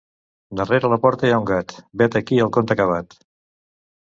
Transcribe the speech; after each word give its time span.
Darrere 0.61 0.89
la 0.93 0.97
porta 1.03 1.27
hi 1.29 1.33
ha 1.35 1.37
un 1.41 1.45
gat, 1.51 1.75
vet 2.03 2.19
aquí 2.21 2.41
el 2.47 2.51
conte 2.59 2.79
acabat. 2.79 3.15